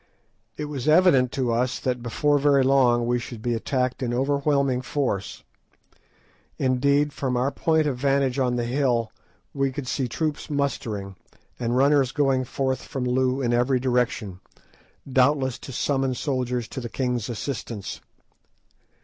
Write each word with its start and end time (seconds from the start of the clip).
It 0.57 0.65
was 0.65 0.87
evident 0.87 1.31
to 1.33 1.51
us 1.53 1.77
that 1.77 2.01
before 2.01 2.39
very 2.39 2.63
long 2.63 3.05
we 3.05 3.19
should 3.19 3.39
be 3.39 3.53
attacked 3.53 4.01
in 4.01 4.15
overwhelming 4.15 4.81
force. 4.81 5.43
Indeed, 6.57 7.13
from 7.13 7.37
our 7.37 7.51
point 7.51 7.85
of 7.85 7.97
vantage 7.97 8.39
on 8.39 8.55
the 8.55 8.65
hill 8.65 9.11
we 9.53 9.71
could 9.71 9.87
see 9.87 10.07
troops 10.07 10.49
mustering, 10.49 11.17
and 11.59 11.77
runners 11.77 12.11
going 12.13 12.45
forth 12.45 12.81
from 12.81 13.05
Loo 13.05 13.43
in 13.43 13.53
every 13.53 13.79
direction, 13.79 14.39
doubtless 15.07 15.59
to 15.59 15.71
summon 15.71 16.15
soldiers 16.15 16.67
to 16.69 16.81
the 16.81 16.89
king's 16.89 17.29
assistance. 17.29 18.01